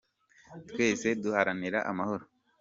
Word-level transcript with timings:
twese 0.69 1.07
duharanire 1.21 1.79
amahoro. 1.91 2.25